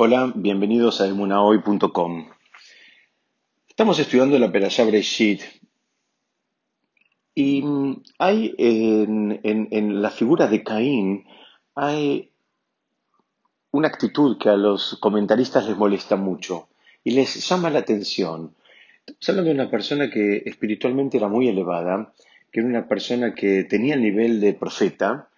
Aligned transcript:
Hola, 0.00 0.32
bienvenidos 0.32 1.00
a 1.00 1.08
emunahoy.com. 1.08 2.28
Estamos 3.68 3.98
estudiando 3.98 4.38
la 4.38 4.52
Perashá 4.52 4.84
Breshit 4.84 5.42
y 7.34 7.62
mm, 7.62 8.02
hay 8.20 8.54
en 8.56 10.00
la 10.00 10.10
figura 10.10 10.46
de 10.46 10.62
Caín 10.62 11.26
hay 11.74 12.30
una 13.72 13.88
actitud 13.88 14.38
que 14.38 14.48
a 14.48 14.56
los 14.56 14.98
comentaristas 15.00 15.66
les 15.66 15.76
molesta 15.76 16.14
mucho 16.14 16.68
y 17.02 17.10
les 17.10 17.48
llama 17.48 17.68
la 17.68 17.80
atención. 17.80 18.54
Estamos 19.04 19.28
hablando 19.30 19.48
de 19.48 19.54
una 19.62 19.68
persona 19.68 20.08
que 20.10 20.44
espiritualmente 20.46 21.16
era 21.16 21.26
muy 21.26 21.48
elevada, 21.48 22.14
que 22.52 22.60
era 22.60 22.68
una 22.68 22.86
persona 22.86 23.34
que 23.34 23.64
tenía 23.64 23.94
el 23.94 24.02
nivel 24.02 24.40
de 24.40 24.54
profeta, 24.54 25.28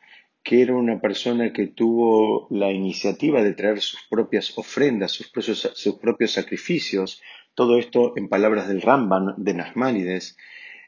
que 0.43 0.63
era 0.63 0.75
una 0.75 1.01
persona 1.01 1.53
que 1.53 1.67
tuvo 1.67 2.47
la 2.51 2.73
iniciativa 2.73 3.43
de 3.43 3.53
traer 3.53 3.81
sus 3.81 4.01
propias 4.09 4.57
ofrendas, 4.57 5.13
sus 5.13 5.29
propios, 5.29 5.71
sus 5.75 5.97
propios 5.97 6.33
sacrificios, 6.33 7.21
todo 7.55 7.79
esto 7.79 8.15
en 8.17 8.29
palabras 8.29 8.69
del 8.69 8.81
Ramban, 8.81 9.35
de 9.37 9.55
Nasmanides, 9.55 10.37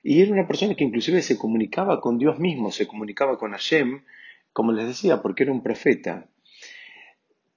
y 0.02 0.20
era 0.20 0.32
una 0.32 0.48
persona 0.48 0.74
que 0.74 0.84
inclusive 0.84 1.22
se 1.22 1.38
comunicaba 1.38 2.00
con 2.00 2.18
Dios 2.18 2.38
mismo, 2.38 2.72
se 2.72 2.86
comunicaba 2.86 3.38
con 3.38 3.52
Hashem, 3.52 4.02
como 4.52 4.72
les 4.72 4.86
decía, 4.86 5.22
porque 5.22 5.44
era 5.44 5.52
un 5.52 5.62
profeta. 5.62 6.28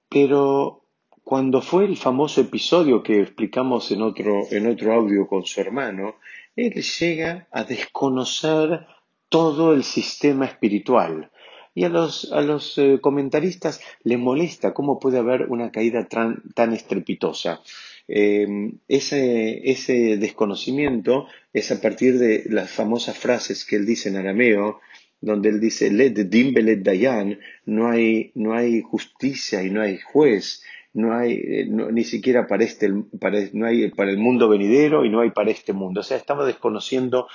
Pero 0.08 0.84
cuando 1.24 1.60
fue 1.60 1.86
el 1.86 1.96
famoso 1.96 2.40
episodio 2.40 3.02
que 3.02 3.20
explicamos 3.20 3.90
en 3.90 4.02
otro, 4.02 4.42
en 4.50 4.68
otro 4.68 4.92
audio 4.92 5.26
con 5.26 5.44
su 5.44 5.60
hermano, 5.60 6.16
él 6.54 6.74
llega 6.74 7.48
a 7.50 7.64
desconocer 7.64 8.86
todo 9.28 9.74
el 9.74 9.82
sistema 9.82 10.46
espiritual. 10.46 11.32
Y 11.76 11.84
a 11.84 11.90
los, 11.90 12.32
a 12.32 12.40
los 12.40 12.76
eh, 12.78 12.98
comentaristas 13.00 13.80
le 14.02 14.16
molesta 14.16 14.72
cómo 14.72 14.98
puede 14.98 15.18
haber 15.18 15.42
una 15.48 15.70
caída 15.70 16.08
tan, 16.08 16.42
tan 16.54 16.72
estrepitosa. 16.72 17.60
Eh, 18.08 18.46
ese, 18.88 19.70
ese 19.70 20.16
desconocimiento 20.16 21.26
es 21.52 21.70
a 21.70 21.80
partir 21.80 22.18
de 22.18 22.44
las 22.48 22.70
famosas 22.70 23.18
frases 23.18 23.64
que 23.66 23.76
él 23.76 23.84
dice 23.86 24.08
en 24.08 24.16
arameo, 24.16 24.80
donde 25.20 25.48
él 25.50 25.60
dice, 25.60 25.90
dim 25.90 26.54
beled 26.54 26.82
dayan, 26.82 27.38
no 27.64 27.88
hay, 27.90 28.30
no 28.34 28.54
hay 28.54 28.80
justicia 28.82 29.62
y 29.62 29.70
no 29.70 29.82
hay 29.82 29.98
juez, 29.98 30.62
no 30.94 31.14
hay, 31.14 31.32
eh, 31.34 31.66
no- 31.68 31.90
ni 31.90 32.04
siquiera 32.04 32.46
para 32.46 32.64
este, 32.64 32.88
para, 33.20 33.38
no 33.52 33.66
hay 33.66 33.90
para 33.90 34.10
el 34.10 34.18
mundo 34.18 34.48
venidero 34.48 35.04
y 35.04 35.10
no 35.10 35.20
hay 35.20 35.30
para 35.30 35.50
este 35.50 35.72
mundo. 35.74 36.00
O 36.00 36.04
sea, 36.04 36.16
estamos 36.16 36.46
desconociendo 36.46 37.26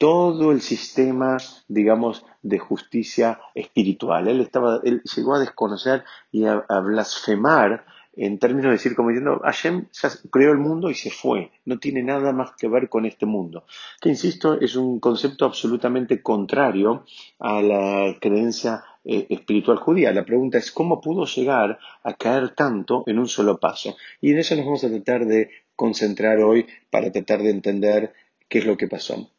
todo 0.00 0.50
el 0.50 0.62
sistema, 0.62 1.36
digamos, 1.68 2.24
de 2.40 2.58
justicia 2.58 3.38
espiritual. 3.54 4.28
Él 4.28 4.40
estaba, 4.40 4.80
él 4.82 5.02
llegó 5.02 5.34
a 5.34 5.40
desconocer 5.40 6.04
y 6.32 6.46
a, 6.46 6.64
blasfemar 6.82 7.84
en 8.14 8.38
términos 8.38 8.70
de 8.70 8.78
decir, 8.78 8.96
como 8.96 9.10
diciendo, 9.10 9.42
Hashem 9.44 9.88
creó 10.30 10.52
el 10.52 10.58
mundo 10.58 10.88
y 10.88 10.94
se 10.94 11.10
fue, 11.10 11.52
no 11.66 11.78
tiene 11.78 12.02
nada 12.02 12.32
más 12.32 12.52
que 12.58 12.66
ver 12.66 12.88
con 12.88 13.04
este 13.04 13.26
mundo. 13.26 13.66
Que 14.00 14.08
insisto, 14.08 14.58
es 14.58 14.74
un 14.74 15.00
concepto 15.00 15.44
absolutamente 15.44 16.22
contrario 16.22 17.04
a 17.38 17.60
la 17.60 18.16
creencia 18.22 18.82
eh, 19.04 19.26
espiritual 19.28 19.76
judía. 19.76 20.14
La 20.14 20.24
pregunta 20.24 20.56
es, 20.56 20.72
¿cómo 20.72 21.02
pudo 21.02 21.26
llegar 21.26 21.78
a 22.04 22.14
caer 22.14 22.54
tanto 22.54 23.04
en 23.06 23.18
un 23.18 23.28
solo 23.28 23.60
paso? 23.60 23.98
Y 24.22 24.30
en 24.30 24.38
eso 24.38 24.56
nos 24.56 24.64
vamos 24.64 24.82
a 24.82 24.88
tratar 24.88 25.26
de 25.26 25.50
concentrar 25.76 26.38
hoy 26.38 26.66
para 26.90 27.12
tratar 27.12 27.42
de 27.42 27.50
entender 27.50 28.14
qué 28.48 28.60
es 28.60 28.64
lo 28.64 28.78
que 28.78 28.88
pasó. 28.88 29.30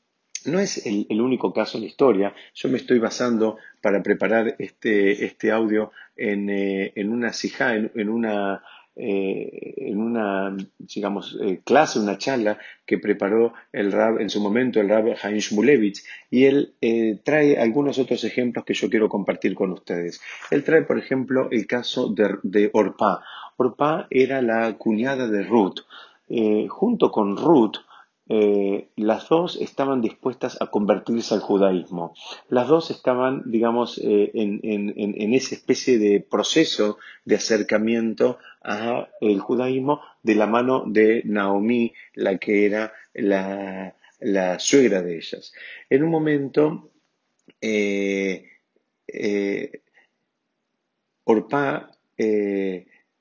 No 0.46 0.60
es 0.60 0.86
el, 0.86 1.22
único 1.22 1.54
caso 1.54 1.78
en 1.78 1.84
la 1.84 1.90
historia. 1.90 2.34
Yo 2.56 2.70
me 2.70 2.78
estoy 2.78 3.00
basando 3.00 3.58
para 3.82 4.02
preparar 4.02 4.56
este, 4.60 5.26
este 5.26 5.52
audio 5.52 5.92
en, 6.16 6.50
eh, 6.50 6.94
en 6.96 7.12
una 7.12 7.32
sijá, 7.34 7.76
en, 7.76 7.92
en 7.96 8.10
una, 8.10 8.64
eh, 8.96 9.94
digamos, 10.80 11.38
eh, 11.42 11.62
clase, 11.64 12.00
una 12.00 12.18
charla 12.18 12.58
que 12.86 12.98
preparó 12.98 13.54
el 13.72 13.92
Rab, 13.92 14.20
en 14.20 14.30
su 14.30 14.42
momento 14.42 14.80
el 14.80 14.90
Rab 14.90 15.16
Haim 15.22 15.38
Shmulevitz, 15.38 16.06
y 16.30 16.46
él 16.46 16.74
trae 17.24 17.58
algunos 17.58 18.00
otros 18.00 18.24
ejemplos 18.24 18.66
que 18.66 18.74
yo 18.74 18.90
quiero 18.90 19.10
compartir 19.10 19.54
con 19.54 19.72
ustedes. 19.72 20.22
Él 20.50 20.64
trae, 20.64 20.82
por 20.82 20.98
ejemplo, 20.98 21.50
el 21.52 21.68
caso 21.68 22.08
de, 22.10 22.38
de. 22.44 22.72
Orpá 22.74 24.08
era 24.10 24.42
la 24.42 24.74
cuñada 24.78 25.28
de 25.28 25.44
Ruth. 25.44 25.82
Junto 26.70 27.12
con 27.12 27.36
Ruth, 27.36 27.76
eh, 28.34 28.88
las 28.96 29.28
dos 29.28 29.58
estaban 29.60 30.00
dispuestas 30.00 30.58
a 30.62 30.68
convertirse 30.68 31.34
al 31.34 31.42
judaísmo. 31.42 32.16
Las 32.48 32.70
dos 32.70 32.90
estaban, 32.90 33.44
digamos, 33.52 33.98
eh, 33.98 34.32
en, 34.34 35.34
esa 35.34 35.54
especie 35.54 36.00
de 36.00 36.22
proceso 36.22 36.98
de 37.26 37.36
acercamiento 37.36 38.38
al 38.62 39.40
judaísmo 39.42 40.00
de 40.24 40.36
la 40.36 40.48
mano 40.48 40.86
de 40.88 41.24
Naomi, 41.26 41.94
la 42.14 42.38
que 42.38 42.66
era 42.66 42.94
la, 43.14 43.94
suegra 44.60 45.02
de 45.02 45.18
ellas. 45.18 45.52
En 45.90 46.02
un 46.04 46.10
momento, 46.10 46.90
eh, 47.60 48.48
eh, 49.08 49.82
Orpá, 51.26 51.92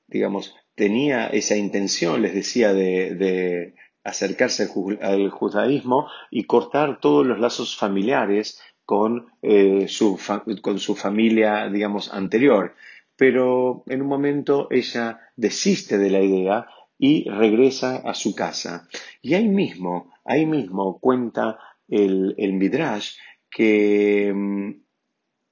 digamos, 0.07 0.55
tenía 0.75 1.27
esa 1.27 1.57
intención, 1.57 2.21
les 2.21 2.33
decía, 2.33 2.73
de, 2.73 3.15
de 3.15 3.73
acercarse 4.03 4.63
al, 4.63 4.69
ju- 4.69 4.99
al 5.01 5.29
judaísmo 5.29 6.07
y 6.29 6.43
cortar 6.45 6.99
todos 6.99 7.25
los 7.25 7.39
lazos 7.39 7.75
familiares 7.77 8.59
con, 8.85 9.27
eh, 9.41 9.87
su, 9.87 10.17
con 10.61 10.79
su 10.79 10.95
familia, 10.95 11.69
digamos, 11.69 12.13
anterior. 12.13 12.75
Pero 13.15 13.83
en 13.87 14.01
un 14.01 14.07
momento 14.07 14.67
ella 14.71 15.19
desiste 15.35 15.97
de 15.97 16.09
la 16.09 16.21
idea 16.21 16.67
y 16.97 17.29
regresa 17.29 17.97
a 17.97 18.13
su 18.13 18.35
casa. 18.35 18.87
Y 19.21 19.33
ahí 19.35 19.47
mismo, 19.47 20.13
ahí 20.25 20.45
mismo 20.45 20.99
cuenta 20.99 21.59
el, 21.87 22.35
el 22.37 22.53
Midrash 22.53 23.15
que 23.49 24.31
mm, 24.33 24.69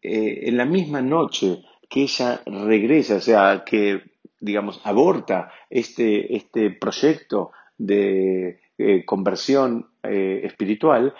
eh, 0.02 0.48
en 0.50 0.58
la 0.58 0.66
misma 0.66 1.02
noche 1.02 1.64
que 1.90 2.04
ella 2.04 2.42
regresa, 2.46 3.16
o 3.16 3.22
sea, 3.22 3.64
que, 3.66 4.02
digamos, 4.40 4.80
aborta 4.84 5.52
este, 5.70 6.36
este 6.36 6.70
proyecto 6.72 7.52
de 7.80 8.60
eh, 8.78 9.04
conversión 9.06 9.88
eh, 10.04 10.42
espiritual, 10.44 11.16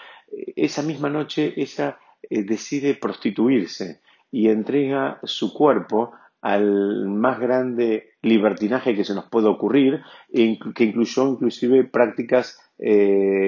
esa 0.54 0.82
misma 0.82 1.08
noche 1.08 1.52
ella 1.56 1.98
eh, 2.22 2.44
decide 2.44 2.94
prostituirse 2.94 4.00
y 4.30 4.48
entrega 4.48 5.18
su 5.24 5.52
cuerpo 5.52 6.12
al 6.42 7.06
más 7.06 7.40
grande 7.40 8.12
libertinaje 8.22 8.94
que 8.94 9.04
se 9.04 9.14
nos 9.14 9.28
puede 9.28 9.48
ocurrir, 9.48 10.00
e 10.32 10.56
que 10.74 10.84
incluyó 10.84 11.28
inclusive 11.28 11.84
prácticas 11.84 12.56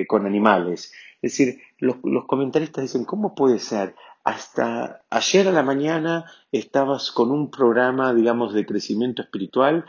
con 0.09 0.27
animales. 0.27 0.93
Es 1.23 1.33
decir, 1.33 1.63
los, 1.79 1.97
los 2.05 2.27
comentaristas 2.27 2.83
dicen, 2.83 3.07
¿cómo 3.07 3.35
puede 3.35 3.59
ser? 3.59 3.95
Hasta 4.25 5.01
ayer 5.09 5.49
a 5.49 5.53
la 5.53 5.63
mañana 5.63 6.27
estabas 6.53 7.11
con 7.13 7.31
un 7.31 7.51
programa, 7.51 8.13
digamos, 8.13 8.53
de 8.53 8.67
crecimiento 8.67 9.23
espiritual 9.23 9.87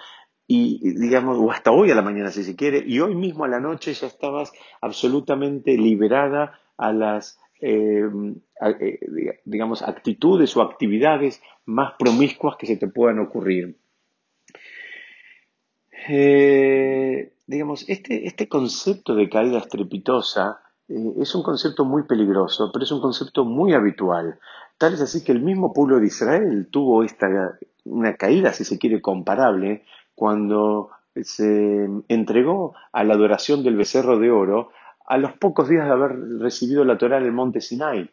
y, 0.55 0.93
digamos, 0.93 1.37
o 1.39 1.51
hasta 1.51 1.71
hoy 1.71 1.89
a 1.89 1.95
la 1.95 2.03
mañana 2.03 2.29
si 2.29 2.43
se 2.43 2.55
quiere, 2.55 2.83
y 2.85 2.99
hoy 2.99 3.15
mismo 3.15 3.43
a 3.43 3.47
la 3.47 3.59
noche 3.59 3.93
ya 3.93 4.05
estabas 4.05 4.51
absolutamente 4.81 5.75
liberada 5.77 6.59
a 6.77 6.93
las, 6.93 7.39
eh, 7.59 8.03
eh, 8.79 8.99
diga- 9.07 9.39
digamos, 9.45 9.81
actitudes 9.81 10.55
o 10.55 10.61
actividades 10.61 11.41
más 11.65 11.93
promiscuas 11.97 12.55
que 12.57 12.67
se 12.67 12.77
te 12.77 12.87
puedan 12.87 13.17
ocurrir. 13.19 13.77
Eh, 16.07 17.33
digamos, 17.47 17.89
este, 17.89 18.27
este 18.27 18.47
concepto 18.47 19.15
de 19.15 19.29
caída 19.29 19.57
estrepitosa 19.57 20.59
es 20.87 21.33
un 21.33 21.41
concepto 21.41 21.85
muy 21.85 22.03
peligroso, 22.03 22.69
pero 22.71 22.83
es 22.83 22.91
un 22.91 23.01
concepto 23.01 23.45
muy 23.45 23.73
habitual. 23.73 24.37
Tal 24.77 24.93
es 24.93 25.01
así 25.01 25.23
que 25.23 25.31
el 25.31 25.41
mismo 25.41 25.73
pueblo 25.73 25.99
de 25.99 26.07
Israel 26.07 26.67
tuvo 26.69 27.03
esta, 27.03 27.27
una 27.85 28.15
caída, 28.17 28.51
si 28.53 28.65
se 28.65 28.77
quiere, 28.77 29.01
comparable, 29.01 29.85
cuando 30.15 30.89
se 31.21 31.87
entregó 32.07 32.73
a 32.91 33.03
la 33.03 33.13
adoración 33.13 33.63
del 33.63 33.75
becerro 33.77 34.17
de 34.19 34.31
oro 34.31 34.69
a 35.05 35.17
los 35.17 35.33
pocos 35.33 35.69
días 35.69 35.85
de 35.85 35.91
haber 35.93 36.17
recibido 36.39 36.83
la 36.85 36.97
Torá 36.97 37.17
en 37.17 37.25
el 37.25 37.31
monte 37.33 37.61
Sinai. 37.61 38.09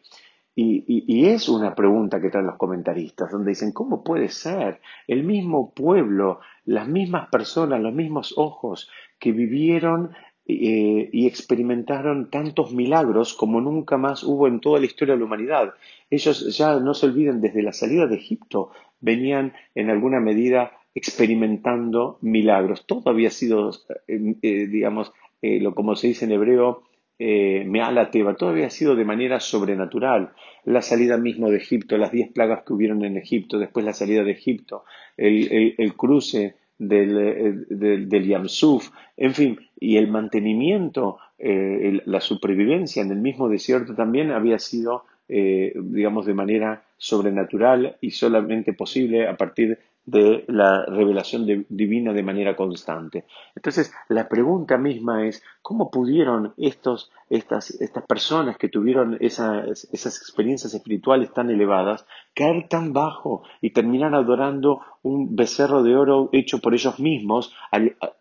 Y, 0.54 0.84
y- 0.86 1.04
y 1.06 1.26
es 1.28 1.48
una 1.48 1.74
pregunta 1.74 2.20
que 2.20 2.28
traen 2.28 2.48
los 2.48 2.56
comentaristas, 2.56 3.30
donde 3.30 3.50
dicen, 3.50 3.72
¿cómo 3.72 4.02
puede 4.02 4.28
ser 4.28 4.80
el 5.06 5.22
mismo 5.24 5.72
pueblo, 5.72 6.40
las 6.64 6.88
mismas 6.88 7.28
personas, 7.28 7.80
los 7.80 7.94
mismos 7.94 8.34
ojos 8.36 8.90
que 9.18 9.32
vivieron 9.32 10.10
eh, 10.46 11.08
y 11.12 11.26
experimentaron 11.28 12.28
tantos 12.30 12.72
milagros 12.74 13.34
como 13.34 13.60
nunca 13.60 13.96
más 13.96 14.24
hubo 14.24 14.48
en 14.48 14.60
toda 14.60 14.80
la 14.80 14.86
historia 14.86 15.14
de 15.14 15.20
la 15.20 15.26
humanidad? 15.26 15.74
Ellos 16.10 16.56
ya 16.58 16.80
no 16.80 16.92
se 16.94 17.06
olviden, 17.06 17.40
desde 17.40 17.62
la 17.62 17.72
salida 17.72 18.06
de 18.08 18.16
Egipto 18.16 18.70
venían 19.00 19.52
en 19.76 19.88
alguna 19.88 20.18
medida 20.20 20.72
experimentando 20.94 22.18
milagros. 22.20 22.86
Todo 22.86 23.10
había 23.10 23.30
sido, 23.30 23.70
eh, 24.08 24.34
eh, 24.42 24.66
digamos, 24.66 25.12
eh, 25.42 25.60
lo, 25.60 25.74
como 25.74 25.96
se 25.96 26.08
dice 26.08 26.24
en 26.24 26.32
hebreo, 26.32 26.82
Me'ala 27.22 28.10
Teba, 28.10 28.34
todo 28.34 28.48
había 28.48 28.70
sido 28.70 28.96
de 28.96 29.04
manera 29.04 29.40
sobrenatural 29.40 30.30
la 30.64 30.80
salida 30.80 31.18
mismo 31.18 31.50
de 31.50 31.58
Egipto, 31.58 31.98
las 31.98 32.12
diez 32.12 32.32
plagas 32.32 32.62
que 32.64 32.72
hubieron 32.72 33.04
en 33.04 33.18
Egipto, 33.18 33.58
después 33.58 33.84
la 33.84 33.92
salida 33.92 34.24
de 34.24 34.30
Egipto, 34.32 34.84
el, 35.18 35.74
el- 35.76 35.94
cruce 35.96 36.54
del, 36.78 37.66
del, 37.68 38.08
del 38.08 38.26
Yamsuf, 38.26 38.88
en 39.18 39.34
fin, 39.34 39.58
y 39.78 39.98
el 39.98 40.08
mantenimiento, 40.08 41.18
la 41.38 42.20
supervivencia 42.20 43.02
en 43.02 43.10
el 43.10 43.18
mismo 43.18 43.48
desierto 43.50 43.94
también 43.94 44.30
había 44.30 44.58
sido, 44.58 45.04
digamos, 45.28 46.24
de 46.26 46.34
manera 46.34 46.82
sobrenatural 46.96 47.96
y 48.00 48.10
solamente 48.12 48.72
posible 48.72 49.26
a 49.28 49.36
partir 49.36 49.78
de 50.04 50.44
la 50.48 50.84
revelación 50.86 51.66
divina 51.68 52.12
de 52.12 52.22
manera 52.22 52.56
constante. 52.56 53.24
Entonces, 53.54 53.92
la 54.08 54.28
pregunta 54.28 54.78
misma 54.78 55.26
es, 55.26 55.42
¿cómo 55.62 55.90
pudieron 55.90 56.54
estos, 56.56 57.12
estas, 57.28 57.70
estas 57.80 58.04
personas 58.06 58.56
que 58.56 58.68
tuvieron 58.68 59.18
esas, 59.20 59.88
esas 59.92 60.16
experiencias 60.16 60.74
espirituales 60.74 61.32
tan 61.32 61.50
elevadas 61.50 62.06
caer 62.34 62.68
tan 62.68 62.92
bajo 62.92 63.42
y 63.60 63.70
terminar 63.70 64.14
adorando 64.14 64.80
un 65.02 65.36
becerro 65.36 65.82
de 65.82 65.96
oro 65.96 66.30
hecho 66.32 66.60
por 66.60 66.74
ellos 66.74 66.98
mismos 66.98 67.54
a, 67.70 67.78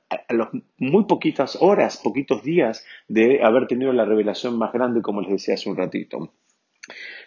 a, 0.09 0.33
las 0.33 0.49
muy 0.77 1.05
poquitas 1.05 1.57
horas, 1.61 1.97
poquitos 2.03 2.43
días 2.43 2.85
de 3.07 3.43
haber 3.43 3.67
tenido 3.67 3.93
la 3.93 4.05
revelación 4.05 4.57
más 4.57 4.73
grande, 4.73 5.01
como 5.01 5.21
les 5.21 5.31
decía 5.31 5.55
hace 5.55 5.69
un 5.69 5.77
ratito? 5.77 6.31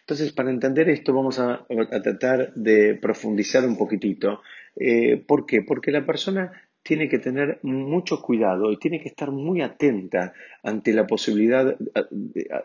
Entonces, 0.02 0.32
para 0.32 0.50
entender 0.50 0.88
esto, 0.88 1.14
vamos 1.14 1.38
a, 1.38 1.64
tratar 2.02 2.52
de 2.54 2.94
profundizar 2.94 3.64
un 3.64 3.76
poquitito. 3.76 4.43
Eh, 4.76 5.16
¿Por 5.16 5.46
qué? 5.46 5.62
Porque 5.62 5.93
la 5.93 6.04
persona 6.04 6.52
tiene 6.82 7.08
que 7.08 7.19
tener 7.19 7.60
mucho 7.62 8.20
cuidado 8.20 8.72
y 8.72 8.78
tiene 8.78 9.00
que 9.00 9.08
estar 9.08 9.31
muy 9.31 9.62
atenta 9.62 10.32
ante 10.64 10.93
la 10.93 11.06
posibilidad, 11.06 11.76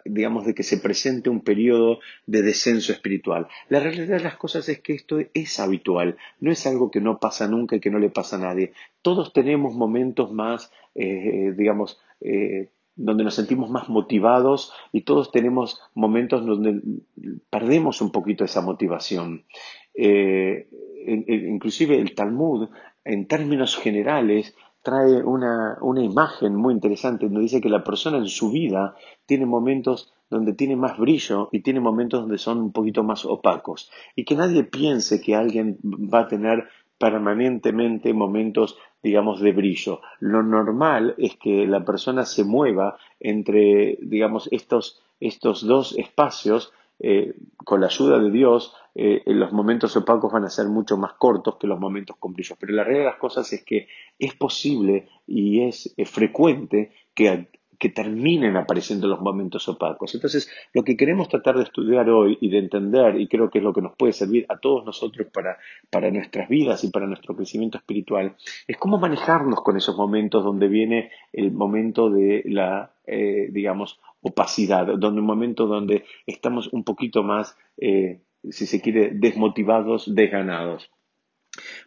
digamos, 0.06 0.45
de 0.45 0.56
que 0.56 0.63
se 0.63 0.80
presente 0.80 1.30
un 1.30 1.42
periodo 1.42 2.00
de 2.25 2.42
descenso 2.42 2.92
espiritual. 2.92 3.48
La 3.69 3.80
realidad 3.80 4.18
de 4.18 4.24
las 4.24 4.38
cosas 4.38 4.68
es 4.69 4.80
que 4.80 4.94
esto 4.94 5.19
es 5.36 5.60
habitual, 5.60 6.18
no 6.39 6.51
es 6.51 6.66
algo 6.66 6.89
que 6.89 7.01
no 7.01 7.19
pasa 7.19 7.48
nunca 7.48 7.75
y 7.75 7.80
que 7.80 7.92
no 7.92 8.00
le 8.00 8.10
pasa 8.10 8.38
a 8.38 8.39
nadie. 8.39 8.74
Todos 9.04 9.34
tenemos 9.34 9.75
momentos 9.75 10.31
más, 10.31 10.72
eh, 10.95 11.54
digamos, 11.56 12.00
eh, 12.22 12.69
donde 12.98 13.24
nos 13.24 13.36
sentimos 13.36 13.70
más 13.70 13.88
motivados 13.90 14.74
y 14.92 15.02
todos 15.02 15.32
tenemos 15.32 15.80
momentos 15.94 16.46
donde 16.46 16.82
perdemos 17.50 18.02
un 18.02 18.12
poquito 18.12 18.44
esa 18.44 18.62
motivación. 18.62 19.46
Eh, 19.94 20.68
inclusive 21.06 21.96
el 21.96 22.14
Talmud, 22.16 22.70
en 23.06 23.28
términos 23.28 23.78
generales, 23.78 24.56
trae 24.82 25.24
una, 25.24 25.78
una 25.82 26.04
imagen 26.04 26.56
muy 26.56 26.74
interesante 26.74 27.26
donde 27.26 27.42
dice 27.42 27.62
que 27.62 27.70
la 27.70 27.84
persona 27.84 28.18
en 28.18 28.28
su 28.28 28.52
vida 28.52 28.96
tiene 29.26 29.46
momentos 29.46 30.14
donde 30.30 30.54
tiene 30.54 30.76
más 30.76 30.98
brillo 30.98 31.50
y 31.52 31.62
tiene 31.62 31.80
momentos 31.80 32.22
donde 32.22 32.38
son 32.38 32.60
un 32.60 32.72
poquito 32.72 33.04
más 33.04 33.26
opacos. 33.26 33.90
Y 34.16 34.26
que 34.26 34.36
nadie 34.36 34.64
piense 34.64 35.22
que 35.22 35.36
alguien 35.36 35.78
va 35.84 36.22
a 36.22 36.28
tener 36.28 36.68
permanentemente 36.98 38.14
momentos, 38.14 38.78
digamos, 39.07 39.39
de 39.39 39.54
brillo. 39.54 40.01
Lo 40.19 40.44
normal 40.44 41.15
es 41.18 41.38
que 41.38 41.65
la 41.65 41.83
persona 41.83 42.25
se 42.25 42.44
mueva 42.44 42.98
entre, 43.19 43.98
digamos, 44.01 44.50
estos, 44.51 45.01
estos 45.19 45.65
dos 45.65 45.98
espacios 45.98 46.74
eh, 47.00 47.36
con 47.57 47.81
la 47.81 47.88
ayuda 47.88 48.19
de 48.19 48.31
Dios, 48.31 48.74
eh, 48.95 49.21
los 49.27 49.51
momentos 49.51 49.95
opacos 49.95 50.31
van 50.31 50.45
a 50.45 50.50
ser 50.50 50.68
mucho 50.68 50.98
más 50.98 51.13
cortos 51.13 51.57
que 51.57 51.68
los 51.68 51.80
momentos 51.80 52.18
con 52.18 52.33
brillo. 52.33 52.56
Pero 52.59 52.74
la 52.74 52.83
realidad 52.83 53.06
de 53.06 53.12
las 53.12 53.19
cosas 53.19 53.51
es 53.54 53.63
que 53.63 53.88
es 54.18 54.33
posible 54.36 55.07
y 55.25 55.62
es 55.62 55.94
frecuente 56.06 56.92
que 57.13 57.48
que 57.79 57.89
terminen 57.89 58.57
apareciendo 58.57 59.07
los 59.07 59.21
momentos 59.21 59.68
opacos. 59.69 60.15
Entonces, 60.15 60.50
lo 60.74 60.83
que 60.83 60.97
queremos 60.97 61.29
tratar 61.29 61.57
de 61.57 61.63
estudiar 61.63 62.09
hoy 62.09 62.38
y 62.41 62.50
de 62.50 62.59
entender, 62.59 63.19
y 63.19 63.27
creo 63.27 63.50
que 63.50 63.59
es 63.59 63.63
lo 63.63 63.74
que 63.74 63.81
nos 63.81 63.95
puede 63.95 64.13
servir 64.13 64.45
a 64.50 64.57
todos 64.57 64.85
nosotros 64.85 65.27
para, 65.31 65.57
para 65.89 66.09
nuestras 66.09 66.50
vidas 66.50 66.83
y 66.83 66.89
para 66.89 67.07
nuestro 67.07 67.35
crecimiento 67.35 67.77
espiritual, 67.77 68.35
es 68.68 68.77
cómo 68.77 68.97
manejarnos 68.97 69.62
con 69.62 69.77
esos 69.77 69.95
momentos 69.95 70.44
donde 70.44 70.68
viene 70.68 71.12
el 71.33 71.51
momento 71.51 72.09
de 72.09 72.44
la, 72.45 72.94
eh, 73.06 73.50
digamos, 73.51 74.00
opacidad, 74.21 74.88
donde 74.97 75.21
un 75.21 75.27
momento 75.27 75.68
donde 75.68 76.03
estamos 76.25 76.74
un 76.74 76.83
poquito 76.83 77.24
más, 77.24 77.56
eh, 77.77 78.21
si 78.50 78.65
se 78.65 78.81
quiere, 78.81 79.12
desmotivados, 79.13 80.13
desganados. 80.13 80.89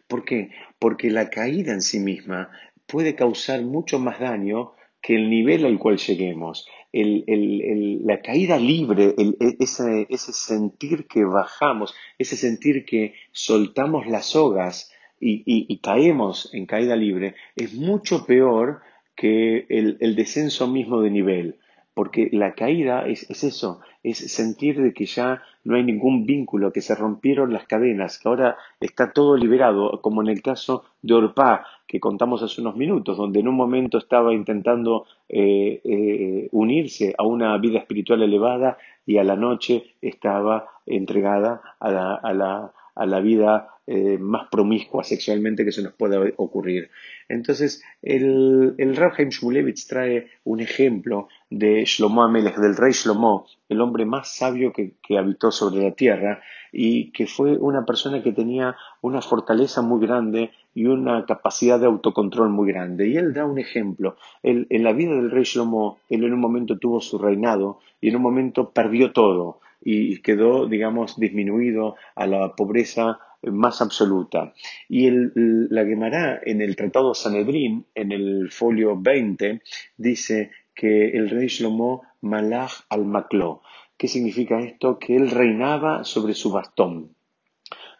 ¿Por 0.07 0.23
qué? 0.23 0.51
Porque 0.79 1.09
la 1.09 1.29
caída 1.29 1.73
en 1.73 1.81
sí 1.81 1.99
misma 1.99 2.49
puede 2.85 3.15
causar 3.15 3.61
mucho 3.61 3.99
más 3.99 4.19
daño 4.19 4.73
que 5.01 5.15
el 5.15 5.29
nivel 5.29 5.65
al 5.65 5.79
cual 5.79 5.97
lleguemos, 5.97 6.67
la 6.93 8.21
caída 8.21 8.57
libre, 8.57 9.15
e, 9.17 9.55
ese, 9.59 10.07
sentir 10.33 11.07
que 11.07 11.23
bajamos, 11.23 11.95
ese 12.19 12.37
sentir 12.37 12.85
que 12.85 13.15
soltamos 13.31 14.07
las 14.07 14.27
sogas 14.27 14.91
y, 15.19 15.77
caemos 15.79 16.53
en 16.53 16.65
caída 16.65 16.95
libre, 16.95 17.35
es 17.55 17.73
mucho 17.73 18.25
peor 18.25 18.81
que 19.15 19.65
el, 19.69 20.15
descenso 20.15 20.67
mismo 20.67 21.01
de 21.01 21.11
nivel. 21.11 21.59
Porque 21.93 22.29
la 22.31 22.53
caída 22.55 23.05
es, 23.05 23.29
es, 23.29 23.43
eso, 23.43 23.81
es 24.01 24.17
sentir 24.17 24.81
de 24.81 24.93
que 24.93 25.05
ya 25.05 25.43
no 25.63 25.75
hay 25.75 25.83
ningún 25.83 26.25
vínculo, 26.25 26.71
que 26.71 26.81
se 26.81 26.95
rompieron 26.95 27.51
las 27.51 27.67
cadenas, 27.67 28.17
que 28.17 28.29
ahora 28.29 28.57
está 28.79 29.11
todo 29.11 29.35
liberado, 29.35 30.01
como 30.01 30.21
en 30.21 30.29
el 30.29 30.41
caso 30.41 30.85
de 31.01 31.13
Orpá, 31.13 31.65
que 31.87 31.99
contamos 31.99 32.41
hace 32.41 32.61
unos 32.61 32.77
minutos, 32.77 33.17
donde 33.17 33.41
en 33.41 33.49
un 33.49 33.55
momento 33.55 33.97
estaba 33.97 34.33
intentando 34.33 35.05
eh, 35.27 35.81
eh, 35.83 36.47
unirse 36.51 37.13
a 37.17 37.23
una 37.23 37.57
vida 37.57 37.79
espiritual 37.79 38.23
elevada 38.23 38.77
y 39.05 39.17
a 39.17 39.23
la 39.25 39.35
noche 39.35 39.95
estaba 40.01 40.69
entregada 40.85 41.61
a 41.79 41.91
la, 41.91 42.15
a 42.15 42.33
la, 42.33 42.73
a 42.95 43.05
la 43.05 43.19
vida 43.19 43.67
eh, 43.87 44.17
más 44.17 44.47
promiscua 44.49 45.03
sexualmente 45.03 45.65
que 45.65 45.71
se 45.71 45.81
nos 45.81 45.93
pueda 45.93 46.21
ocurrir. 46.37 46.89
Entonces, 47.27 47.83
el, 48.01 48.75
el 48.77 48.95
Rav 48.95 49.17
Shmulevich 49.17 49.87
trae 49.87 50.29
un 50.45 50.61
ejemplo 50.61 51.27
de 51.51 51.83
Shlomo 51.85 52.23
Amelech, 52.23 52.55
del 52.57 52.77
rey 52.77 52.93
Shlomo, 52.93 53.45
el 53.67 53.81
hombre 53.81 54.05
más 54.05 54.35
sabio 54.35 54.71
que, 54.73 54.95
habitó 55.17 55.51
sobre 55.51 55.83
la 55.83 55.91
tierra 55.91 56.41
y 56.71 57.11
que 57.11 57.27
fue 57.27 57.57
una 57.57 57.85
persona 57.85 58.23
que 58.23 58.31
tenía 58.31 58.77
una 59.01 59.21
fortaleza 59.21 59.81
muy 59.81 59.99
grande 59.99 60.51
y 60.73 60.85
una 60.85 61.25
capacidad 61.25 61.77
de 61.77 61.87
autocontrol 61.87 62.49
muy 62.49 62.71
grande. 62.71 63.09
Y 63.09 63.17
él 63.17 63.33
da 63.33 63.45
un 63.45 63.59
ejemplo. 63.59 64.15
en 64.41 64.83
la 64.83 64.93
vida 64.93 65.13
del 65.13 65.29
rey 65.29 65.43
Shlomo, 65.43 65.99
él 66.09 66.23
en 66.23 66.33
un 66.33 66.39
momento 66.39 66.79
tuvo 66.79 67.01
su 67.01 67.17
reinado 67.17 67.79
y 67.99 68.07
en 68.07 68.15
un 68.15 68.21
momento 68.21 68.71
perdió 68.71 69.11
todo 69.11 69.59
y 69.83 70.21
quedó, 70.21 70.67
digamos, 70.67 71.19
disminuido 71.19 71.95
a 72.15 72.27
la 72.27 72.55
pobreza 72.55 73.19
más 73.43 73.81
absoluta. 73.81 74.53
Y 74.87 75.09
la 75.09 75.85
Gemara 75.85 76.39
en 76.43 76.61
el 76.61 76.75
Tratado 76.75 77.13
Sanedrín, 77.13 77.85
en 77.95 78.11
el 78.11 78.51
folio 78.51 78.95
20, 78.99 79.61
dice 79.97 80.51
que 80.75 81.09
el 81.09 81.29
rey 81.29 81.47
Shlomo 81.47 82.03
malach 82.21 82.71
al 82.89 83.05
Maklo. 83.05 83.61
¿Qué 83.97 84.07
significa 84.07 84.59
esto? 84.59 84.97
Que 84.99 85.15
él 85.15 85.29
reinaba 85.29 86.03
sobre 86.03 86.33
su 86.33 86.51
bastón. 86.51 87.15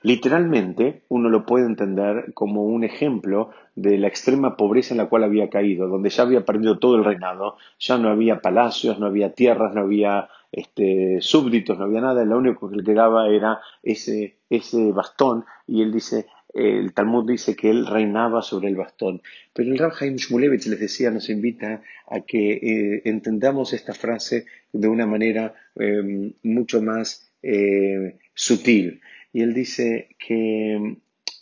Literalmente, 0.04 1.04
uno 1.10 1.30
lo 1.30 1.46
puede 1.46 1.68
entender 1.68 2.34
como 2.34 2.64
un 2.64 2.84
ejemplo 2.84 3.52
de 3.76 4.00
la 4.00 4.08
extrema 4.08 4.58
pobreza 4.58 4.96
en 4.96 4.98
la 4.98 5.10
cual 5.10 5.24
había 5.24 5.52
caído, 5.52 5.88
donde 5.88 6.10
ya 6.10 6.24
había 6.24 6.44
perdido 6.44 6.80
todo 6.80 6.96
el 6.96 7.06
reinado, 7.06 7.58
ya 7.80 8.00
no 8.00 8.10
había 8.10 8.42
palacios, 8.42 8.98
no 8.98 9.06
había 9.06 9.34
tierras, 9.34 9.76
no 9.76 9.82
había 9.82 10.28
este, 10.52 11.22
súbditos, 11.22 11.78
no 11.78 11.86
había 11.86 12.02
nada, 12.02 12.26
lo 12.26 12.38
único 12.38 12.68
que 12.70 12.78
le 12.78 12.84
quedaba 12.84 13.30
era 13.30 13.60
ese, 13.84 14.38
ese 14.50 14.92
bastón, 14.92 15.46
y 15.68 15.84
él 15.84 15.92
dice, 15.92 16.26
el 16.54 16.94
Talmud 16.94 17.30
dice 17.30 17.56
que 17.56 17.70
él 17.70 17.86
reinaba 17.86 18.42
sobre 18.42 18.70
el 18.70 18.76
bastón. 18.76 19.22
Pero 19.54 19.72
el 19.72 19.78
Rav 19.78 19.94
Haim 20.00 20.16
Shmulevich 20.16 20.68
les 20.68 20.80
decía, 20.80 21.12
nos 21.12 21.30
invita 21.30 21.82
a 22.08 22.22
que 22.22 22.54
eh, 22.54 23.02
entendamos 23.06 23.74
esta 23.74 23.94
frase 23.94 24.46
de 24.74 24.88
una 24.88 25.06
manera 25.06 25.54
em, 25.76 26.34
mucho 26.44 26.82
más 26.82 27.32
eh, 27.42 28.18
sutil. 28.34 29.02
Y 29.34 29.42
él 29.42 29.54
dice 29.54 30.16
que 30.20 30.98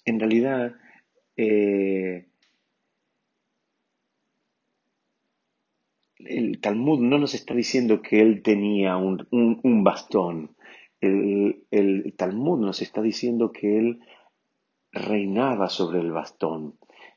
en 0.06 0.20
realidad 0.20 0.76
eh, 1.36 2.28
el 6.20 6.60
Talmud 6.60 7.00
no 7.00 7.18
nos 7.18 7.34
está 7.34 7.56
diciendo 7.56 8.02
que 8.02 8.22
él 8.22 8.44
tenía 8.44 8.98
un, 8.98 9.84
bastón. 9.84 10.56
El, 11.02 11.64
el, 11.72 12.14
Talmud 12.18 12.60
nos 12.60 12.82
está 12.82 13.02
diciendo 13.02 13.52
que 13.52 13.80
él 13.80 14.00
reinaba 14.92 15.70
sobre 15.70 16.00
el 16.00 16.12
bastón, 16.12 16.76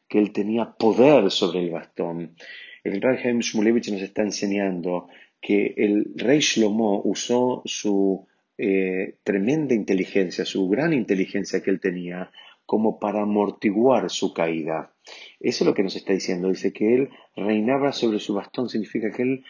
que 0.08 0.18
él 0.18 0.32
tenía 0.32 0.72
poder 0.72 1.30
sobre 1.30 1.60
el 1.60 1.70
bastón. 1.70 2.36
El 2.84 3.00
rey 3.00 3.18
James 3.22 3.46
Shmulevich 3.46 3.90
nos 3.90 4.02
está 4.02 4.22
enseñando 4.22 5.08
que 5.40 5.74
el 5.76 6.12
rey 6.16 6.40
Shlomo 6.40 7.02
usó 7.04 7.62
su 7.64 8.26
eh, 8.58 9.16
tremenda 9.24 9.74
inteligencia, 9.74 10.44
su 10.44 10.68
gran 10.68 10.92
inteligencia 10.92 11.62
que 11.62 11.70
él 11.70 11.80
tenía, 11.80 12.30
como 12.66 12.98
para 12.98 13.22
amortiguar 13.22 14.08
su 14.10 14.32
caída. 14.32 14.92
Eso 15.40 15.64
es 15.64 15.66
lo 15.66 15.74
que 15.74 15.82
nos 15.82 15.96
está 15.96 16.12
diciendo. 16.12 16.48
Dice 16.48 16.72
que 16.72 16.94
él 16.94 17.10
reinaba 17.36 17.92
sobre 17.92 18.18
su 18.18 18.34
bastón, 18.34 18.68
significa 18.68 19.10
que 19.10 19.22
él, 19.22 19.44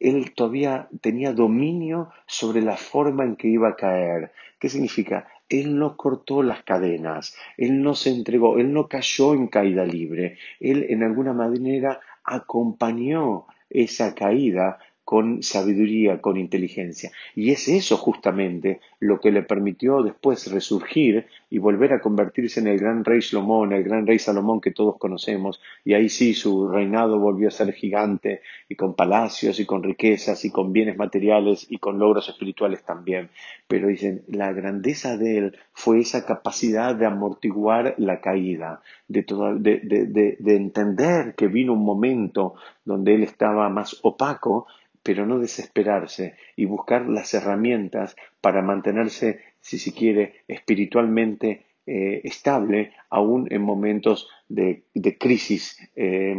él 0.00 0.32
todavía 0.34 0.88
tenía 1.00 1.32
dominio 1.32 2.10
sobre 2.26 2.60
la 2.60 2.76
forma 2.76 3.24
en 3.24 3.36
que 3.36 3.48
iba 3.48 3.70
a 3.70 3.76
caer. 3.76 4.32
¿Qué 4.60 4.68
significa? 4.68 5.28
Él 5.48 5.78
no 5.78 5.96
cortó 5.96 6.42
las 6.42 6.62
cadenas, 6.62 7.36
él 7.56 7.82
no 7.82 7.94
se 7.94 8.10
entregó, 8.10 8.58
él 8.58 8.72
no 8.72 8.88
cayó 8.88 9.34
en 9.34 9.48
caída 9.48 9.84
libre, 9.84 10.38
él 10.60 10.86
en 10.88 11.02
alguna 11.02 11.32
manera 11.32 12.00
acompañó 12.24 13.46
esa 13.70 14.14
caída 14.14 14.78
con 15.08 15.42
sabiduría, 15.42 16.20
con 16.20 16.36
inteligencia. 16.36 17.10
Y 17.34 17.50
es 17.50 17.66
eso 17.68 17.96
justamente 17.96 18.82
lo 19.00 19.20
que 19.20 19.32
le 19.32 19.42
permitió 19.42 20.02
después 20.02 20.52
resurgir 20.52 21.24
y 21.48 21.56
volver 21.56 21.94
a 21.94 22.02
convertirse 22.02 22.60
en 22.60 22.66
el 22.66 22.78
gran 22.78 23.06
rey 23.06 23.22
Salomón, 23.22 23.72
el 23.72 23.84
gran 23.84 24.06
rey 24.06 24.18
Salomón 24.18 24.60
que 24.60 24.70
todos 24.70 24.98
conocemos. 24.98 25.62
Y 25.82 25.94
ahí 25.94 26.10
sí 26.10 26.34
su 26.34 26.68
reinado 26.68 27.18
volvió 27.18 27.48
a 27.48 27.52
ser 27.52 27.72
gigante 27.72 28.42
y 28.68 28.74
con 28.74 28.92
palacios 28.92 29.58
y 29.60 29.64
con 29.64 29.82
riquezas 29.82 30.44
y 30.44 30.50
con 30.50 30.74
bienes 30.74 30.98
materiales 30.98 31.66
y 31.70 31.78
con 31.78 31.98
logros 31.98 32.28
espirituales 32.28 32.84
también. 32.84 33.30
Pero 33.66 33.88
dicen, 33.88 34.24
la 34.28 34.52
grandeza 34.52 35.16
de 35.16 35.38
él 35.38 35.58
fue 35.72 36.00
esa 36.00 36.26
capacidad 36.26 36.94
de 36.94 37.06
amortiguar 37.06 37.94
la 37.96 38.20
caída, 38.20 38.82
de, 39.06 39.22
de, 39.22 40.36
de 40.38 40.54
entender 40.56 41.34
que 41.34 41.46
vino 41.46 41.72
un 41.72 41.82
momento 41.82 42.56
donde 42.84 43.14
él 43.14 43.22
estaba 43.22 43.70
más 43.70 43.98
opaco 44.02 44.66
pero 45.02 45.26
no 45.26 45.38
desesperarse 45.38 46.34
y 46.56 46.64
buscar 46.64 47.08
las 47.08 47.32
herramientas 47.34 48.16
para 48.40 48.62
mantenerse, 48.62 49.40
si 49.60 49.78
se 49.78 49.92
quiere, 49.92 50.42
espiritualmente 50.48 51.66
eh, 51.86 52.20
estable, 52.24 52.92
aún 53.08 53.48
en 53.50 53.62
momentos 53.62 54.28
de, 54.48 54.84
crisis 55.18 55.78
eh, 55.96 56.34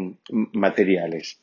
materiales. 0.54 1.42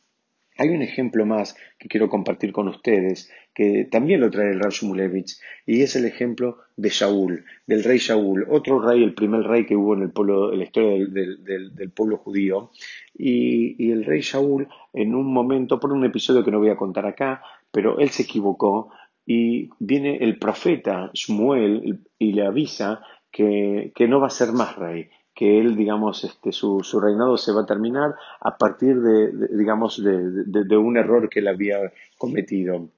Hay 0.57 0.69
un 0.69 0.81
ejemplo 0.81 1.25
más 1.25 1.55
que 1.77 1.87
quiero 1.87 2.09
compartir 2.09 2.51
con 2.51 2.67
ustedes, 2.67 3.31
que 3.53 3.85
también 3.85 4.19
lo 4.19 4.29
trae 4.31 4.51
el 4.51 4.59
Rav 4.59 4.71
Shmulevich, 4.71 5.39
y 5.65 5.81
es 5.81 5.95
el 5.95 6.05
ejemplo 6.05 6.57
de 6.75 6.89
Shaul, 6.89 7.45
del 7.65 7.83
rey 7.83 7.97
Shaul, 7.99 8.45
otro 8.49 8.79
rey, 8.79 9.03
el 9.03 9.13
primer 9.13 9.43
rey 9.43 9.65
que 9.65 9.75
hubo 9.75 9.93
en, 9.93 10.03
el 10.03 10.11
pueblo, 10.11 10.51
en 10.51 10.59
la 10.59 10.65
historia 10.65 11.05
del, 11.07 11.91
pueblo 11.91 12.17
judío. 12.17 12.71
Y, 13.13 13.91
el 13.91 14.03
rey 14.05 14.21
Shaul, 14.21 14.67
en 14.93 15.15
un 15.15 15.31
momento, 15.31 15.79
por 15.79 15.93
un 15.93 16.05
episodio 16.05 16.43
que 16.43 16.51
no 16.51 16.59
voy 16.59 16.69
a 16.69 16.75
contar 16.75 17.05
acá, 17.05 17.41
pero 17.71 17.99
él 17.99 18.09
se 18.09 18.23
equivocó 18.23 18.91
y 19.25 19.69
viene 19.79 20.17
el 20.17 20.39
profeta 20.39 21.11
Shmuel 21.13 21.99
y 22.17 22.31
le 22.33 22.45
avisa 22.45 23.01
que 23.31 24.07
no 24.07 24.19
va 24.19 24.27
a 24.27 24.31
ser 24.31 24.51
más 24.51 24.75
rey, 24.75 25.09
que 25.37 25.59
él, 25.59 25.75
digamos, 25.75 26.23
este, 26.23 26.51
su, 26.51 26.81
su, 26.83 26.99
reinado 26.99 27.37
se 27.37 27.51
va 27.51 27.61
a 27.61 27.65
terminar 27.67 28.15
a 28.39 28.57
partir 28.57 28.99
de, 28.99 29.55
digamos, 29.55 30.03
de, 30.03 30.77
un 30.77 30.97
error 30.97 31.29
que 31.29 31.41
él 31.41 31.47
había 31.47 31.77
cometido. 32.17 32.89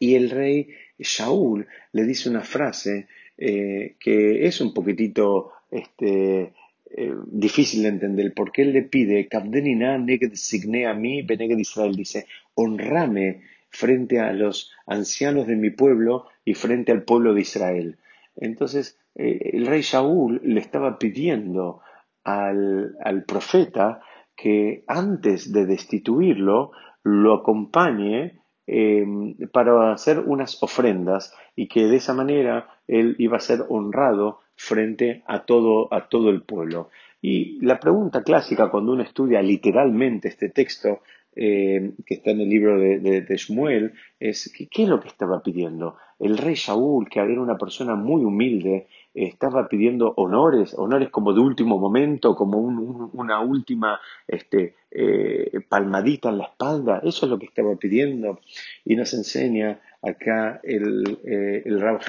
Y 0.00 0.16
el 0.16 0.28
rey 0.30 0.70
Shaul 0.98 1.68
le 1.92 2.02
dice 2.02 2.28
una 2.28 2.40
frase 2.40 3.06
eh, 3.36 3.94
que 4.00 4.44
es 4.44 4.60
un 4.60 4.74
poquitito 4.74 5.52
este, 5.70 6.52
eh, 6.96 7.14
difícil 7.26 7.84
de 7.84 7.90
entender, 7.90 8.34
porque 8.34 8.62
él 8.62 8.72
le 8.72 8.82
pide, 8.82 9.28
a 10.84 10.94
mí, 10.94 11.22
Israel, 11.60 11.94
dice, 11.94 12.26
honrame 12.54 13.42
frente 13.70 14.18
a 14.18 14.32
los 14.32 14.72
ancianos 14.84 15.46
de 15.46 15.54
mi 15.54 15.70
pueblo 15.70 16.26
y 16.44 16.54
frente 16.54 16.90
al 16.90 17.04
pueblo 17.04 17.34
de 17.34 17.42
Israel. 17.42 17.98
Entonces, 18.38 18.98
eh, 19.14 19.50
el 19.52 19.66
rey 19.66 19.82
Shaul 19.82 20.40
le 20.42 20.60
estaba 20.60 20.98
pidiendo 20.98 21.80
al, 22.24 23.24
profeta 23.26 24.00
que 24.36 24.84
antes 24.86 25.52
de 25.52 25.66
destituirlo 25.66 26.70
lo 27.02 27.34
acompañe 27.34 28.40
em, 28.66 29.34
para 29.52 29.92
hacer 29.92 30.20
unas 30.20 30.62
ofrendas 30.62 31.34
y 31.56 31.68
que 31.68 31.86
de 31.86 31.96
esa 31.96 32.14
manera 32.14 32.68
él 32.86 33.16
iba 33.18 33.36
a 33.36 33.40
ser 33.40 33.64
honrado 33.68 34.40
frente 34.54 35.22
a 35.26 35.44
todo, 35.44 35.92
a 35.92 36.08
todo 36.08 36.30
el 36.30 36.42
pueblo. 36.42 36.90
Y 37.20 37.64
la 37.64 37.80
pregunta 37.80 38.22
clásica 38.22 38.70
cuando 38.70 38.92
uno 38.92 39.02
estudia 39.02 39.42
literalmente 39.42 40.28
este 40.28 40.50
texto 40.50 41.00
eh, 41.34 41.92
que 42.04 42.14
está 42.14 42.30
en 42.32 42.40
el 42.40 42.48
libro 42.48 42.78
de, 42.78 42.98
de, 42.98 43.36
Shmuel, 43.36 43.92
es 44.18 44.52
¿qué, 44.52 44.82
es 44.82 44.88
lo 44.88 45.00
que 45.00 45.08
estaba 45.08 45.42
pidiendo? 45.42 45.96
El 46.18 46.36
rey 46.36 46.54
Shaul, 46.54 47.08
que 47.08 47.20
era 47.20 47.40
una 47.40 47.56
persona 47.56 47.94
muy 47.94 48.24
humilde, 48.24 48.88
estaba 49.14 49.68
pidiendo 49.68 50.14
honores, 50.16 50.74
honores 50.76 51.10
como 51.10 51.32
de 51.32 51.40
último 51.40 51.78
momento, 51.78 52.34
como 52.34 52.58
una 52.58 53.40
última 53.40 54.00
este, 54.26 54.74
eh, 54.90 55.60
palmadita 55.68 56.28
en 56.30 56.38
la 56.38 56.44
espalda, 56.44 57.00
eso 57.04 57.26
es 57.26 57.30
lo 57.30 57.38
que 57.38 57.46
estaba 57.46 57.74
pidiendo. 57.76 58.40
Y 58.84 58.96
nos 58.96 59.14
enseña 59.14 59.80
acá 60.02 60.60
el, 60.62 61.18
eh, 61.24 61.62
el 61.64 61.80
Rab 61.80 62.00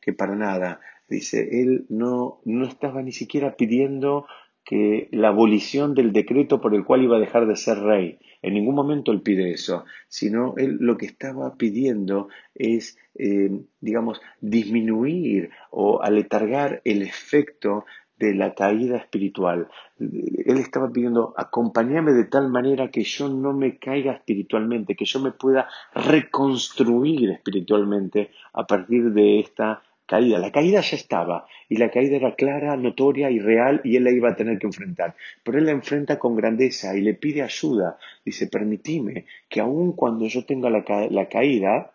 que 0.00 0.12
para 0.12 0.34
nada, 0.34 0.80
dice, 1.08 1.60
él 1.62 1.86
no, 1.88 2.40
no 2.44 2.66
estaba 2.66 3.02
ni 3.02 3.12
siquiera 3.12 3.56
pidiendo 3.56 4.26
que 4.64 5.08
la 5.10 5.28
abolición 5.28 5.94
del 5.94 6.12
decreto 6.12 6.60
por 6.60 6.74
el 6.74 6.84
cual 6.84 7.02
iba 7.02 7.16
a 7.16 7.20
dejar 7.20 7.46
de 7.46 7.56
ser 7.56 7.78
rey. 7.80 8.18
En 8.42 8.54
ningún 8.54 8.74
momento 8.74 9.12
él 9.12 9.22
pide 9.22 9.50
eso, 9.52 9.84
sino 10.08 10.54
él 10.56 10.76
lo 10.80 10.96
que 10.96 11.06
estaba 11.06 11.56
pidiendo 11.56 12.28
es, 12.54 12.98
eh, 13.14 13.50
digamos, 13.80 14.20
disminuir 14.40 15.50
o 15.70 16.02
aletargar 16.02 16.80
el 16.84 17.02
efecto 17.02 17.84
de 18.18 18.34
la 18.34 18.54
caída 18.54 18.98
espiritual. 18.98 19.68
Él 19.98 20.58
estaba 20.58 20.90
pidiendo, 20.92 21.34
acompáñame 21.36 22.12
de 22.12 22.24
tal 22.24 22.50
manera 22.50 22.88
que 22.88 23.02
yo 23.02 23.28
no 23.28 23.52
me 23.52 23.78
caiga 23.78 24.12
espiritualmente, 24.12 24.94
que 24.94 25.04
yo 25.04 25.18
me 25.18 25.32
pueda 25.32 25.68
reconstruir 25.92 27.30
espiritualmente 27.30 28.30
a 28.52 28.64
partir 28.64 29.12
de 29.12 29.40
esta 29.40 29.82
caída. 30.12 30.38
La 30.38 30.52
caída 30.52 30.80
ya 30.82 30.96
estaba 30.96 31.46
y 31.70 31.76
la 31.78 31.90
caída 31.90 32.16
era 32.16 32.34
clara, 32.34 32.76
notoria 32.76 33.30
y 33.30 33.38
real 33.38 33.80
y 33.82 33.96
él 33.96 34.04
la 34.04 34.10
iba 34.10 34.28
a 34.28 34.36
tener 34.36 34.58
que 34.58 34.66
enfrentar. 34.66 35.14
Pero 35.42 35.56
él 35.56 35.64
la 35.64 35.72
enfrenta 35.72 36.18
con 36.18 36.36
grandeza 36.36 36.94
y 36.94 37.00
le 37.00 37.14
pide 37.14 37.40
ayuda. 37.40 37.96
Dice, 38.22 38.46
permitime 38.46 39.24
que 39.48 39.60
aun 39.60 39.92
cuando 39.92 40.26
yo 40.26 40.44
tenga 40.44 40.68
la, 40.68 41.28
caída 41.30 41.92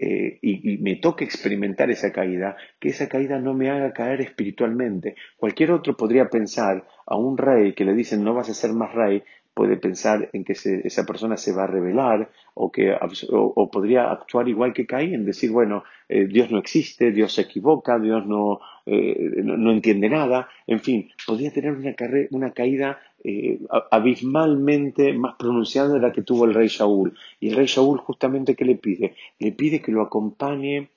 eh, 0.00 0.38
y, 0.42 0.78
me 0.78 0.96
toque 0.96 1.24
experimentar 1.24 1.92
esa 1.92 2.10
caída, 2.10 2.56
que 2.80 2.88
esa 2.88 3.08
caída 3.08 3.38
no 3.38 3.54
me 3.54 3.70
haga 3.70 3.92
caer 3.92 4.20
espiritualmente. 4.20 5.14
Cualquier 5.36 5.70
otro 5.70 5.96
podría 5.96 6.28
pensar 6.28 6.84
a 7.06 7.16
un 7.16 7.38
rey 7.38 7.74
que 7.74 7.84
le 7.84 7.94
dicen 7.94 8.24
no 8.24 8.34
vas 8.34 8.48
a 8.48 8.54
ser 8.54 8.72
más 8.72 8.92
rey, 8.92 9.22
puede 9.54 9.76
pensar 9.76 10.30
en 10.32 10.44
que 10.44 10.52
esa 10.52 11.06
persona 11.06 11.36
se 11.36 11.52
va 11.52 11.64
a 11.64 11.68
rebelar 11.68 12.30
o, 12.54 12.70
que, 12.70 12.92
o, 13.30 13.70
podría 13.70 14.10
actuar 14.10 14.48
igual 14.48 14.72
que 14.72 14.86
Caín, 14.86 15.24
decir, 15.24 15.50
bueno, 15.50 15.84
eh, 16.08 16.26
Dios 16.26 16.50
no 16.50 16.58
existe, 16.58 17.12
Dios 17.12 17.32
se 17.32 17.42
equivoca, 17.42 17.98
Dios 17.98 18.26
no, 18.26 18.60
eh, 18.84 19.40
no, 19.42 19.72
entiende 19.72 20.08
nada, 20.08 20.48
en 20.66 20.80
fin, 20.80 21.10
podría 21.26 21.52
tener 21.52 21.72
una, 21.72 21.94
una 22.30 22.50
caída 22.52 22.98
eh, 23.22 23.60
abismalmente 23.90 25.12
más 25.12 25.36
pronunciada 25.36 25.94
de 25.94 26.00
la 26.00 26.12
que 26.12 26.22
tuvo 26.22 26.44
el 26.44 26.54
rey 26.54 26.68
Shaul. 26.68 27.16
Y 27.40 27.48
el 27.48 27.56
rey 27.56 27.66
Shaul 27.66 27.98
justamente, 27.98 28.56
¿qué 28.56 28.64
le 28.64 28.76
pide? 28.76 29.14
Le 29.38 29.52
pide 29.52 29.80
que 29.80 29.92
lo 29.92 30.02
acompañe 30.02 30.90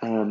a 0.00 0.26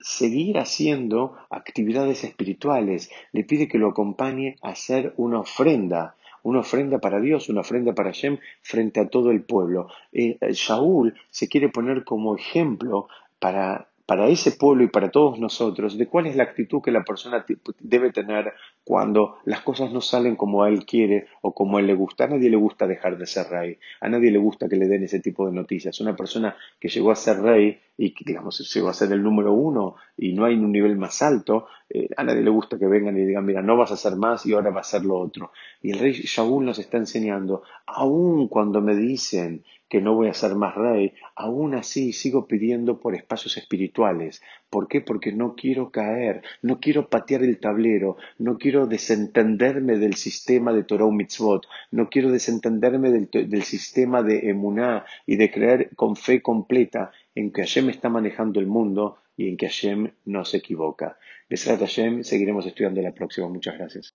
seguir 0.00 0.58
haciendo 0.58 1.36
actividades 1.50 2.24
espirituales, 2.24 3.10
le 3.32 3.44
pide 3.44 3.68
que 3.68 3.78
lo 3.78 3.90
acompañe 3.90 4.56
a 4.62 4.70
hacer 4.70 5.12
una 5.16 5.40
ofrenda, 5.40 6.16
una 6.42 6.60
ofrenda 6.60 6.98
para 6.98 7.20
Dios, 7.20 7.48
una 7.48 7.60
ofrenda 7.60 7.94
para 7.94 8.12
Shem 8.12 8.38
frente 8.62 9.00
a 9.00 9.08
todo 9.08 9.30
el 9.30 9.42
pueblo. 9.42 9.88
Eh, 10.12 10.38
Shaul 10.52 11.14
se 11.30 11.48
quiere 11.48 11.68
poner 11.68 12.04
como 12.04 12.36
ejemplo 12.36 13.08
para 13.38 13.90
para 14.10 14.26
ese 14.26 14.50
pueblo 14.50 14.82
y 14.82 14.88
para 14.88 15.12
todos 15.12 15.38
nosotros 15.38 15.96
de 15.96 16.08
cuál 16.08 16.26
es 16.26 16.34
la 16.34 16.42
actitud 16.42 16.82
que 16.82 16.90
la 16.90 17.04
persona 17.04 17.46
debe 17.78 18.10
tener 18.10 18.52
cuando 18.82 19.36
las 19.44 19.60
cosas 19.60 19.92
no 19.92 20.00
salen 20.00 20.34
como 20.34 20.64
a 20.64 20.68
él 20.68 20.84
quiere 20.84 21.28
o 21.42 21.54
como 21.54 21.76
a 21.76 21.80
él 21.80 21.86
le 21.86 21.94
gusta. 21.94 22.24
A 22.24 22.26
nadie 22.26 22.50
le 22.50 22.56
gusta 22.56 22.88
dejar 22.88 23.18
de 23.18 23.28
ser 23.28 23.46
rey, 23.46 23.78
a 24.00 24.08
nadie 24.08 24.32
le 24.32 24.40
gusta 24.40 24.68
que 24.68 24.74
le 24.74 24.88
den 24.88 25.04
ese 25.04 25.20
tipo 25.20 25.46
de 25.46 25.52
noticias. 25.52 26.00
Una 26.00 26.16
persona 26.16 26.56
que 26.80 26.88
llegó 26.88 27.12
a 27.12 27.14
ser 27.14 27.40
rey 27.40 27.78
y 27.96 28.10
que, 28.10 28.24
digamos, 28.26 28.58
llegó 28.74 28.88
a 28.88 28.94
ser 28.94 29.12
el 29.12 29.22
número 29.22 29.52
uno 29.52 29.94
y 30.16 30.32
no 30.32 30.44
hay 30.44 30.54
un 30.54 30.72
nivel 30.72 30.96
más 30.96 31.22
alto, 31.22 31.68
eh, 31.92 32.08
a 32.16 32.22
nadie 32.22 32.42
le 32.42 32.50
gusta 32.50 32.78
que 32.78 32.86
vengan 32.86 33.18
y 33.18 33.24
digan, 33.24 33.44
mira, 33.44 33.62
no 33.62 33.76
vas 33.76 33.90
a 33.90 33.96
ser 33.96 34.14
más 34.16 34.46
y 34.46 34.52
ahora 34.52 34.70
va 34.70 34.80
a 34.80 34.84
ser 34.84 35.04
lo 35.04 35.18
otro. 35.18 35.50
Y 35.82 35.90
el 35.90 35.98
rey 35.98 36.12
Shaul 36.12 36.64
nos 36.64 36.78
está 36.78 36.98
enseñando, 36.98 37.64
aun 37.84 38.46
cuando 38.48 38.80
me 38.80 38.94
dicen 38.94 39.64
que 39.90 40.00
no 40.00 40.14
voy 40.14 40.28
a 40.28 40.34
ser 40.34 40.54
más 40.54 40.76
rey, 40.76 41.14
aún 41.34 41.74
así 41.74 42.12
sigo 42.12 42.46
pidiendo 42.46 43.00
por 43.00 43.16
espacios 43.16 43.56
espirituales. 43.56 44.40
¿Por 44.70 44.86
qué? 44.86 45.00
Porque 45.00 45.32
no 45.32 45.56
quiero 45.56 45.90
caer, 45.90 46.42
no 46.62 46.78
quiero 46.78 47.08
patear 47.08 47.42
el 47.42 47.58
tablero, 47.58 48.16
no 48.38 48.56
quiero 48.56 48.86
desentenderme 48.86 49.98
del 49.98 50.14
sistema 50.14 50.72
de 50.72 50.84
Torah 50.84 51.10
Mitzvot, 51.10 51.66
no 51.90 52.08
quiero 52.08 52.30
desentenderme 52.30 53.10
del, 53.10 53.62
sistema 53.64 54.22
de 54.22 54.50
Emuná 54.50 55.04
y 55.26 55.34
de 55.34 55.50
creer 55.50 55.90
con 55.96 56.14
fe 56.14 56.40
completa 56.40 57.10
en 57.34 57.50
que 57.50 57.62
Hashem 57.62 57.90
está 57.90 58.08
manejando 58.08 58.60
el 58.60 58.68
mundo 58.68 59.16
y 59.36 59.48
en 59.48 59.56
que 59.56 59.66
Hashem 59.66 60.12
no 60.24 60.44
se 60.44 60.58
equivoca. 60.58 61.18
Besrat 61.50 61.80
Hashem, 61.80 62.22
seguiremos 62.24 62.64
estudiando 62.64 63.02
la 63.02 63.12
próxima. 63.12 63.48
Muchas 63.48 63.76
gracias. 63.76 64.06